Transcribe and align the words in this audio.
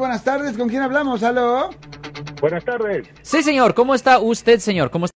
Buenas 0.00 0.22
tardes, 0.22 0.56
¿con 0.56 0.68
quién 0.68 0.80
hablamos? 0.82 1.24
¿Aló? 1.24 1.70
Buenas 2.40 2.64
tardes. 2.64 3.08
Sí, 3.22 3.42
señor. 3.42 3.74
¿Cómo 3.74 3.96
está 3.96 4.20
usted, 4.20 4.60
señor? 4.60 4.90
¿Cómo 4.92 5.06
está? 5.06 5.18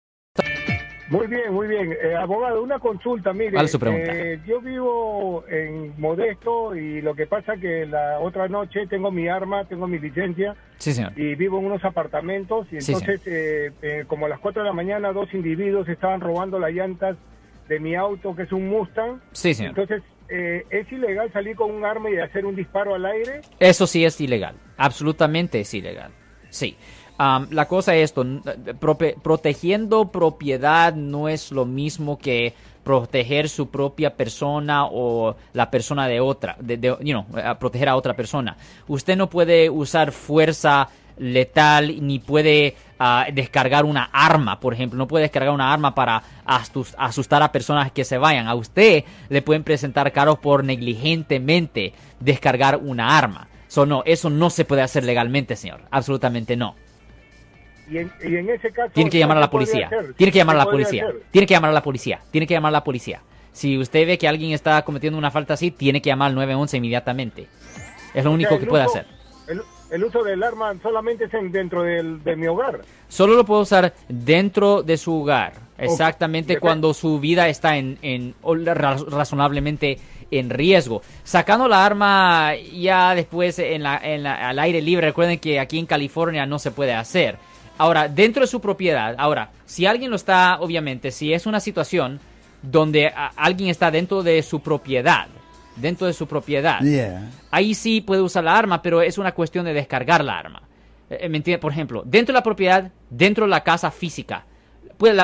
Muy 1.10 1.28
bien, 1.28 1.52
muy 1.52 1.68
bien. 1.68 1.92
Eh, 2.02 2.16
abogado, 2.16 2.64
una 2.64 2.80
consulta, 2.80 3.34
mire. 3.34 3.52
¿Cuál 3.52 3.66
es 3.66 3.72
su 3.74 3.78
pregunta? 3.80 4.10
eh, 4.16 4.40
yo 4.48 4.62
vivo 4.62 5.44
en 5.50 6.00
Modesto 6.00 6.78
y 6.78 7.02
lo 7.02 7.14
que 7.14 7.28
pasa 7.28 7.58
que 7.58 7.86
la 7.88 8.20
otra 8.22 8.48
noche 8.48 8.88
tengo 8.88 9.12
mi 9.12 9.28
arma, 9.28 9.66
tengo 9.66 9.86
mi 9.86 10.00
licencia 10.00 10.56
Sí, 10.78 10.94
señor. 10.94 11.12
y 11.18 11.36
vivo 11.36 11.60
en 11.60 11.66
unos 11.66 11.84
apartamentos 11.84 12.66
y 12.72 12.80
Sí, 12.80 12.94
entonces 12.94 13.20
eh, 13.26 13.72
eh, 13.82 14.06
como 14.08 14.28
a 14.28 14.30
las 14.30 14.40
4 14.40 14.62
de 14.62 14.70
la 14.70 14.74
mañana 14.74 15.12
dos 15.12 15.34
individuos 15.34 15.90
estaban 15.90 16.22
robando 16.22 16.58
las 16.58 16.72
llantas 16.72 17.18
de 17.68 17.82
mi 17.82 17.96
auto 17.96 18.34
que 18.34 18.44
es 18.44 18.52
un 18.54 18.70
Mustang. 18.70 19.20
Sí, 19.34 19.54
señor. 19.54 19.72
Entonces, 19.78 20.04
eh, 20.30 20.64
¿es 20.70 20.90
ilegal 20.90 21.34
salir 21.34 21.58
con 21.58 21.70
un 21.70 21.84
arma 21.84 22.10
y 22.10 22.18
hacer 22.18 22.46
un 22.46 22.56
disparo 22.56 22.96
al 22.96 23.06
aire? 23.06 23.42
Eso 23.60 23.86
sí 23.86 24.06
es 24.06 24.22
ilegal. 24.22 24.56
Absolutamente 24.80 25.60
es 25.60 25.74
ilegal. 25.74 26.12
Sí. 26.50 26.76
Am, 27.18 27.48
la 27.52 27.68
cosa 27.68 27.94
es 27.96 28.06
esto, 28.06 28.26
protegiendo 29.22 30.10
propiedad 30.10 30.94
no 30.94 31.28
es 31.28 31.52
lo 31.52 31.66
mismo 31.66 32.18
que 32.18 32.54
proteger 32.84 33.50
su 33.50 33.70
propia 33.70 34.16
persona 34.16 34.86
o 34.86 35.36
la 35.54 35.70
persona 35.70 36.08
de 36.08 36.22
otra, 36.22 36.56
de, 36.60 36.78
de- 36.78 36.96
proteger 37.60 37.90
a 37.90 37.96
otra 37.96 38.16
persona. 38.16 38.56
Usted 38.88 39.18
no 39.18 39.30
puede 39.30 39.70
usar 39.70 40.12
fuerza 40.12 40.88
letal 41.18 41.96
ni 42.08 42.20
puede 42.20 42.76
ah, 42.98 43.28
descargar 43.34 43.84
una 43.84 44.10
arma, 44.14 44.60
por 44.60 44.74
ejemplo, 44.74 44.98
no 44.98 45.08
puede 45.08 45.24
descargar 45.24 45.54
una 45.54 45.72
arma 45.72 45.94
para 45.94 46.24
asustar 46.46 47.44
a 47.44 47.52
personas 47.52 47.92
que 47.92 48.06
se 48.06 48.18
vayan. 48.18 48.48
A 48.48 48.56
usted 48.56 49.04
le 49.28 49.42
pueden 49.42 49.64
presentar 49.64 50.12
cargos 50.14 50.40
por 50.40 50.64
negligentemente 50.64 51.94
descargar 52.20 52.78
una 52.78 53.18
arma. 53.18 53.48
So, 53.70 53.86
no, 53.86 54.04
eso 54.06 54.30
no 54.30 54.50
se 54.50 54.66
puede 54.66 54.82
hacer 54.82 55.06
legalmente, 55.06 55.56
señor. 55.56 55.80
Absolutamente 55.92 56.58
no. 56.58 56.76
Y 57.90 58.00
en, 58.00 58.12
y 58.24 58.36
en 58.36 58.50
ese 58.50 58.72
caso... 58.72 58.92
Tiene 58.94 59.10
que 59.10 59.16
¿qué 59.18 59.20
llamar 59.20 59.38
a 59.38 59.40
la 59.40 59.50
policía. 59.50 59.90
Tiene 60.18 60.32
que 60.34 60.38
llamar 60.40 60.56
a 60.58 60.60
la 60.60 60.66
¿Qué 60.66 60.72
podría 60.72 60.86
policía. 60.88 61.08
Tiene 61.32 61.48
que 61.48 61.54
llamar 61.54 61.70
a 61.70 61.74
la 61.74 61.82
policía. 61.84 62.20
Tiene 62.32 62.46
que 62.48 62.54
llamar 62.56 62.70
a 62.70 62.74
la 62.74 62.84
policía. 62.84 63.22
Si 63.52 63.78
usted 63.78 64.06
ve 64.06 64.18
que 64.18 64.28
alguien 64.28 64.52
está 64.52 64.82
cometiendo 64.84 65.18
una 65.18 65.32
falta 65.32 65.54
así, 65.54 65.72
tiene 65.72 66.02
que 66.02 66.10
llamar 66.10 66.28
al 66.30 66.36
911 66.36 66.78
inmediatamente. 66.78 67.48
Es 68.14 68.24
lo 68.26 68.32
O 68.32 68.34
único 68.34 68.50
sea, 68.52 68.60
que 68.60 68.66
puede 68.66 68.86
uso- 68.86 68.92
hacer. 69.00 69.06
El, 69.48 69.62
el 69.92 70.04
uso 70.04 70.24
del 70.24 70.44
arma 70.44 70.74
solamente 70.84 71.26
es 71.26 71.34
en- 71.34 71.52
dentro 71.52 71.82
del, 71.84 72.24
de 72.24 72.36
mi 72.36 72.48
hogar. 72.48 72.82
Solo 73.08 73.34
lo 73.36 73.46
puede 73.46 73.62
usar 73.62 73.94
dentro 74.08 74.84
de 74.84 74.98
su 74.98 75.22
hogar. 75.22 75.54
Exactamente 75.80 76.60
cuando 76.60 76.94
su 76.94 77.20
vida 77.20 77.48
está 77.50 77.78
en, 77.78 77.98
en 78.02 78.36
razonablemente 79.10 79.98
en 80.32 80.50
riesgo. 80.50 81.02
Sacando 81.24 81.68
la 81.68 81.86
arma 81.86 82.52
ya 82.74 83.16
después 83.16 83.60
en 83.60 83.84
la, 83.84 83.98
en 84.04 84.24
la- 84.24 84.50
al 84.50 84.60
aire 84.60 84.82
libre. 84.82 85.08
Recuerden 85.08 85.40
que 85.40 85.60
aquí 85.60 85.80
en 85.80 85.86
California 85.86 86.46
no 86.46 86.60
se 86.60 86.72
puede 86.72 86.94
hacer. 86.94 87.38
Ahora, 87.78 88.08
dentro 88.10 88.42
de 88.42 88.48
su 88.48 88.60
propiedad, 88.60 89.16
ahora, 89.18 89.52
si 89.66 89.86
alguien 89.86 90.10
lo 90.10 90.18
está, 90.18 90.58
obviamente, 90.60 91.12
si 91.12 91.34
es 91.34 91.46
una 91.46 91.60
situación 91.60 92.20
donde 92.62 93.12
alguien 93.38 93.70
está 93.70 93.90
dentro 93.90 94.22
de 94.22 94.44
su 94.44 94.60
propiedad, 94.62 95.28
dentro 95.78 96.06
de 96.08 96.14
su 96.14 96.28
propiedad, 96.28 96.82
Yeah. 96.82 97.30
ahí 97.52 97.74
sí 97.74 98.02
puede 98.02 98.22
usar 98.22 98.44
la 98.44 98.58
arma, 98.58 98.82
pero 98.82 99.02
es 99.02 99.18
una 99.18 99.32
cuestión 99.32 99.64
de 99.66 99.74
descargar 99.74 100.26
la 100.26 100.38
arma. 100.38 100.62
Eh, 101.10 101.30
¿Me 101.30 101.38
entiende? 101.38 101.58
Por 101.60 101.72
ejemplo, 101.72 102.04
dentro 102.06 102.34
de 102.34 102.40
la 102.40 102.44
propiedad, 102.44 102.92
dentro 103.10 103.46
de 103.46 103.50
la 103.52 103.64
casa 103.64 103.90
física, 103.92 104.44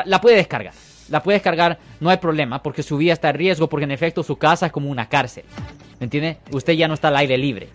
la 0.05 0.21
puede 0.21 0.37
descargar. 0.37 0.73
La 1.09 1.21
puede 1.23 1.37
descargar, 1.37 1.79
no 1.99 2.09
hay 2.09 2.17
problema, 2.17 2.61
porque 2.63 2.83
su 2.83 2.97
vida 2.97 3.13
está 3.13 3.29
en 3.29 3.35
riesgo, 3.35 3.67
porque 3.69 3.83
en 3.85 3.91
efecto 3.91 4.23
su 4.23 4.37
casa 4.37 4.65
es 4.67 4.71
como 4.71 4.89
una 4.89 5.07
cárcel. 5.07 5.43
¿Me 5.99 6.05
entiende? 6.05 6.37
Usted 6.51 6.73
ya 6.73 6.87
no 6.87 6.93
está 6.95 7.09
al 7.09 7.17
aire 7.17 7.37
libre. 7.37 7.69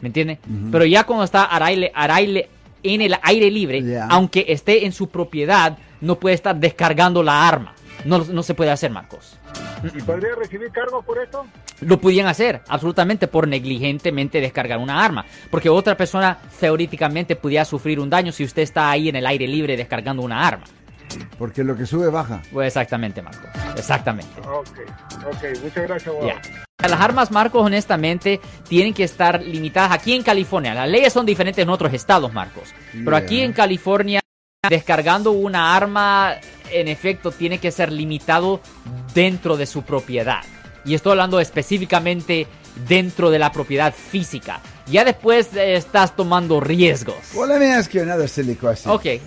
¿Me 0.00 0.08
entiende? 0.08 0.38
Pero 0.72 0.84
ya 0.86 1.04
cuando 1.04 1.24
está 1.24 1.44
al 1.44 1.62
aire, 1.62 1.92
al 1.94 2.10
aire- 2.10 2.48
en 2.82 3.02
el 3.02 3.14
aire 3.22 3.50
libre, 3.50 3.82
aunque 4.08 4.46
esté 4.48 4.86
en 4.86 4.92
su 4.92 5.08
propiedad, 5.10 5.76
no 6.00 6.16
puede 6.18 6.34
estar 6.34 6.56
descargando 6.56 7.22
la 7.22 7.46
arma. 7.46 7.74
No, 8.06 8.18
no 8.24 8.42
se 8.42 8.54
puede 8.54 8.70
hacer, 8.70 8.90
Marcos. 8.90 9.36
¿Y 9.94 10.00
podría 10.00 10.34
recibir 10.34 10.70
cargos 10.70 11.04
por 11.04 11.18
esto? 11.22 11.44
Lo 11.82 12.00
podían 12.00 12.26
hacer, 12.28 12.62
absolutamente, 12.68 13.26
por 13.28 13.46
negligentemente 13.46 14.40
descargar 14.40 14.78
una 14.78 15.04
arma. 15.04 15.26
Porque 15.50 15.68
otra 15.68 15.96
persona 15.98 16.38
teóricamente 16.58 17.36
pudiera 17.36 17.66
sufrir 17.66 18.00
un 18.00 18.08
daño 18.08 18.32
si 18.32 18.44
usted 18.44 18.62
está 18.62 18.90
ahí 18.90 19.10
en 19.10 19.16
el 19.16 19.26
aire 19.26 19.46
libre 19.46 19.76
descargando 19.76 20.22
una 20.22 20.46
arma. 20.46 20.64
Porque 21.38 21.64
lo 21.64 21.76
que 21.76 21.86
sube 21.86 22.08
baja. 22.08 22.42
Pues 22.52 22.68
exactamente, 22.68 23.22
Marcos. 23.22 23.48
Exactamente. 23.76 24.40
Ok, 24.40 24.78
ok, 25.26 25.62
muchas 25.62 25.88
gracias. 25.88 26.14
Ya. 26.22 26.88
Las 26.88 27.00
armas, 27.00 27.30
Marcos, 27.30 27.62
honestamente, 27.64 28.40
tienen 28.68 28.94
que 28.94 29.04
estar 29.04 29.42
limitadas 29.42 29.92
aquí 29.92 30.14
en 30.14 30.22
California. 30.22 30.74
Las 30.74 30.88
leyes 30.88 31.12
son 31.12 31.26
diferentes 31.26 31.62
en 31.62 31.68
otros 31.68 31.92
estados, 31.92 32.32
Marcos. 32.32 32.70
Pero 32.92 33.16
aquí 33.16 33.36
Yeah. 33.36 33.44
en 33.44 33.52
California, 33.52 34.20
descargando 34.68 35.32
una 35.32 35.76
arma, 35.76 36.36
en 36.70 36.88
efecto, 36.88 37.32
tiene 37.32 37.58
que 37.58 37.70
ser 37.70 37.92
limitado 37.92 38.60
dentro 39.14 39.56
de 39.56 39.66
su 39.66 39.82
propiedad. 39.82 40.40
Y 40.84 40.94
estoy 40.94 41.10
hablando 41.12 41.38
específicamente 41.40 42.46
dentro 42.88 43.30
de 43.30 43.38
la 43.38 43.52
propiedad 43.52 43.92
física. 43.92 44.60
Ya 44.86 45.04
después 45.04 45.54
eh, 45.54 45.74
estás 45.76 46.16
tomando 46.16 46.60
riesgos. 46.60 47.16
Well, 47.34 47.48
let 47.48 47.58
me 47.58 47.72
ask 47.74 47.92
you 47.92 48.00
another 48.02 48.28
silly 48.28 48.54
question. 48.54 48.90
Ok, 48.92 49.20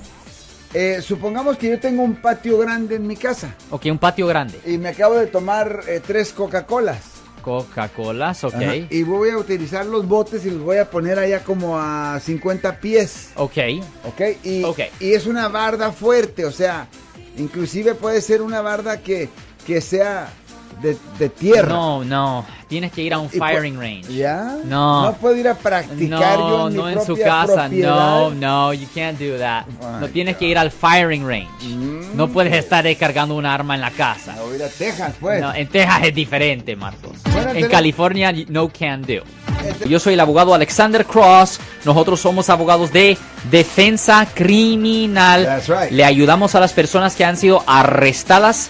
Eh, 0.73 1.01
supongamos 1.01 1.57
que 1.57 1.69
yo 1.69 1.79
tengo 1.79 2.01
un 2.03 2.15
patio 2.15 2.57
grande 2.57 2.95
en 2.95 3.05
mi 3.05 3.15
casa 3.15 3.53
ok, 3.69 3.85
un 3.91 3.99
patio 3.99 4.25
grande. 4.25 4.59
y 4.65 4.77
me 4.79 4.89
acabo 4.89 5.15
de 5.15 5.27
tomar 5.27 5.81
eh, 5.87 6.01
tres 6.05 6.33
Coca-Colas. 6.33 6.99
Coca-Colas, 7.43 8.43
ok. 8.45 8.53
Ajá, 8.55 8.75
Y 8.89 9.03
voy 9.03 9.29
a 9.29 9.37
utilizar 9.37 9.85
los 9.85 10.07
botes 10.07 10.45
y 10.45 10.49
los 10.49 10.61
voy 10.61 10.77
a 10.77 10.89
poner 10.89 11.19
allá 11.19 11.43
como 11.43 11.77
a 11.77 12.19
50 12.19 12.79
pies. 12.79 13.29
Ok, 13.35 13.57
¿Ok? 14.05 14.21
Y, 14.43 14.63
Ok. 14.63 14.79
y 14.99 15.13
es 15.13 15.25
una 15.27 15.47
barda 15.49 15.91
fuerte, 15.91 16.45
o 16.45 16.51
sea, 16.51 16.87
inclusive 17.37 17.95
puede 17.95 18.21
ser 18.21 18.41
una 18.41 18.61
barda 18.61 19.01
que, 19.01 19.29
que 19.67 19.81
sea 19.81 20.31
de, 20.81 20.97
de 21.19 21.29
tierra. 21.29 21.69
no, 21.69 22.03
no, 22.03 22.45
tienes 22.67 22.91
que 22.91 23.01
ir 23.01 23.13
a 23.13 23.19
un 23.19 23.29
firing 23.29 23.77
range. 23.79 24.13
¿Ya? 24.13 24.57
No. 24.65 25.03
No 25.05 25.13
puedo 25.13 25.35
ir 25.35 25.47
a 25.47 25.53
practicar 25.55 26.37
yo 26.37 26.47
No, 26.49 26.67
en 26.67 26.73
mi 26.73 26.79
no 26.79 26.89
en 26.89 27.05
su 27.05 27.15
casa. 27.17 27.53
propiedad. 27.67 27.95
No, 27.95 28.29
no, 28.31 28.73
you 28.73 28.87
can't 28.93 29.19
do 29.19 29.37
that. 29.37 29.65
Oh 29.81 29.99
no 29.99 30.07
tienes 30.09 30.37
que 30.37 30.45
ir 30.45 30.57
al 30.57 30.71
firing 30.71 31.25
range. 31.27 31.49
Mm. 31.63 32.15
No 32.17 32.27
puedes 32.29 32.53
estar 32.53 32.83
descargando 32.83 33.35
un 33.35 33.45
arma 33.45 33.75
en 33.75 33.81
la 33.81 33.91
casa. 33.91 34.33
A 34.33 34.55
ir 34.55 34.63
a 34.63 34.69
Texas, 34.69 35.13
pues. 35.19 35.41
No, 35.41 35.53
en 35.53 35.67
Texas 35.67 35.99
es 36.05 36.15
diferente, 36.15 36.75
Marcos. 36.75 37.17
Bueno, 37.31 37.51
en 37.51 37.67
California, 37.69 38.33
no 38.49 38.69
can 38.69 39.01
do. 39.03 39.23
Este- 39.67 39.87
Yo 39.87 39.99
soy 39.99 40.13
el 40.15 40.19
abogado 40.19 40.53
Alexander 40.53 41.05
Cross. 41.05 41.59
Nosotros 41.85 42.19
somos 42.19 42.49
abogados 42.49 42.91
de 42.91 43.17
defensa 43.49 44.27
criminal. 44.33 45.45
That's 45.45 45.67
right. 45.67 45.91
Le 45.91 46.03
ayudamos 46.03 46.55
a 46.55 46.59
las 46.59 46.73
personas 46.73 47.15
que 47.15 47.23
han 47.23 47.37
sido 47.37 47.63
arrestadas 47.67 48.69